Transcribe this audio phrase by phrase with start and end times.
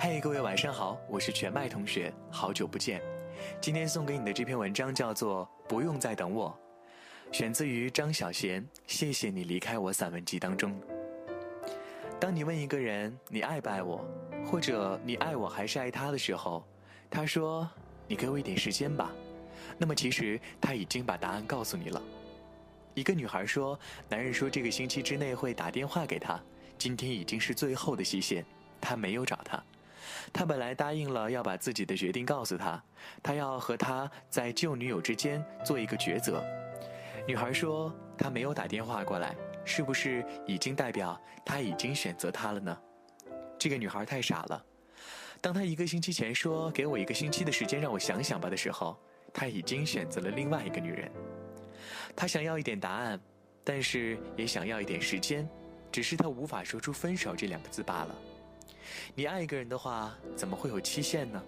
[0.00, 3.02] 嘿，各位晚上好，我是全麦同学，好久不见。
[3.60, 6.56] 今天送给你的这篇文章叫做《不用再等我》，
[7.36, 10.80] 选自于张小娴《谢谢你离开我》散文集当中。
[12.20, 14.08] 当你问一个人你爱不爱我，
[14.46, 16.64] 或者你爱我还是爱他的时候，
[17.10, 17.68] 他说
[18.06, 19.10] ：“你给我一点时间吧。”
[19.76, 22.00] 那么其实他已经把答案告诉你了。
[22.94, 23.76] 一个女孩说
[24.08, 26.40] ：“男人说这个星期之内会打电话给她，
[26.78, 28.46] 今天已经是最后的期限，
[28.80, 29.60] 他没有找她。”
[30.32, 32.82] 他本来答应了要把自己的决定告诉他，
[33.22, 36.44] 他要和他在旧女友之间做一个抉择。
[37.26, 42.78] 女孩说：“他没有打电话过来，是不是已经代表他已经选择他了呢？”
[43.58, 44.64] 这个女孩太傻了。
[45.40, 48.98] 当他一个星期前说“给我一个星期的时间让我想想吧”的时候，
[49.32, 51.10] 他已经选择了另外一个女人。
[52.16, 53.20] 他想要一点答案，
[53.62, 55.48] 但是也想要一点时间，
[55.92, 58.16] 只是他无法说出“分手”这两个字罢了。
[59.14, 61.42] 你爱一个人的话，怎么会有期限呢？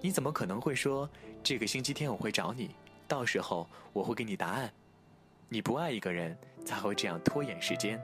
[0.00, 1.08] 你怎么可能会说
[1.42, 2.70] 这个星期天我会找你，
[3.06, 4.72] 到时候我会给你答案？
[5.48, 8.00] 你不爱一个人才会这样拖延时间。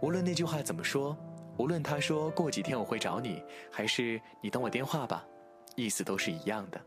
[0.00, 1.16] 无论那句话怎么说，
[1.56, 5.24] 无论他说过几天我会找你，还是你等我电话吧，
[5.74, 6.80] 意思都是一样的。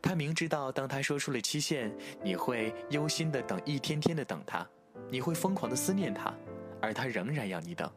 [0.00, 1.92] 他明知道，当他说出了期限，
[2.22, 4.66] 你会忧心的等一天天的等他，
[5.10, 6.32] 你会疯狂的思念他，
[6.80, 7.90] 而他仍然要你等。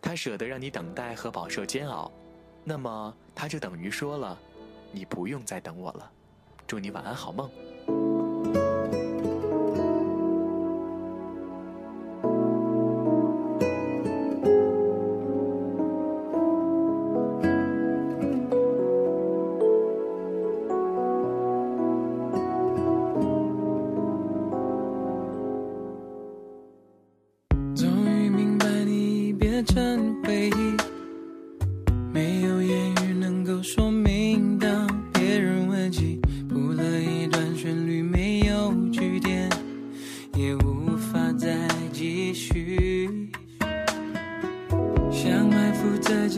[0.00, 2.10] 他舍得让你等待和饱受煎熬，
[2.64, 4.38] 那么他就等于说了，
[4.92, 6.10] 你不用再等我了。
[6.66, 7.50] 祝你晚安，好梦。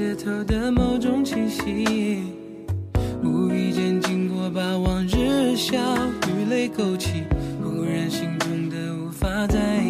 [0.02, 2.24] 街头的某种气息，
[3.22, 5.78] 无意间经过，把往日笑
[6.26, 7.22] 与泪勾起，
[7.62, 9.80] 忽然心痛的无法再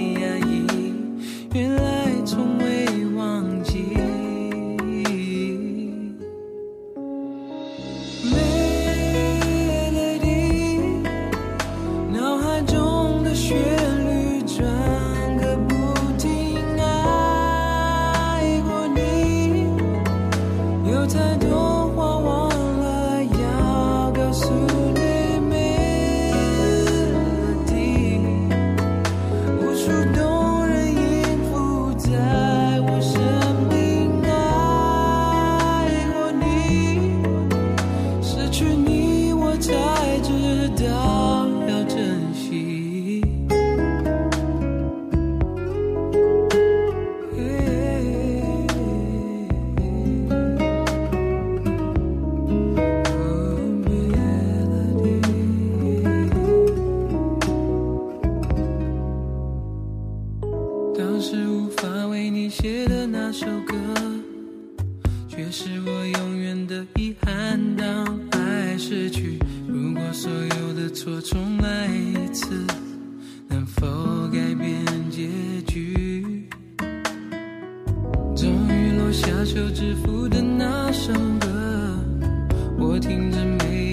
[61.23, 63.77] 是无法为你写的那首歌，
[65.29, 67.61] 却是我永远的遗憾。
[67.77, 69.39] 当爱逝去，
[69.69, 72.67] 如果所有的错重来一次，
[73.49, 73.87] 能否
[74.33, 75.29] 改变结
[75.65, 76.45] 局？
[78.35, 81.49] 终于落下休止符的那首歌，
[82.81, 83.92] 我听着每。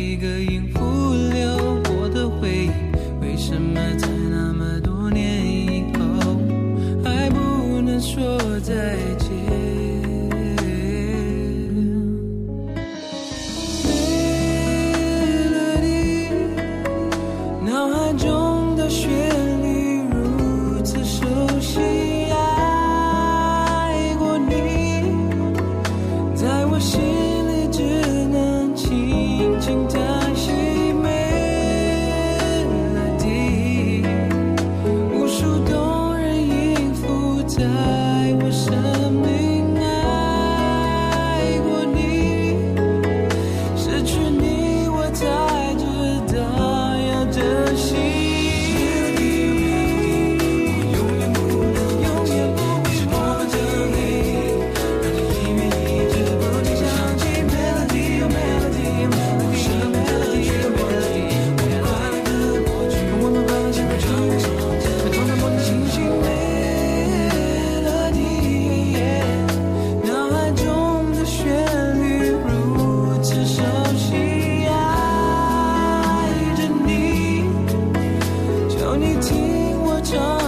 [79.21, 80.38] 听我唱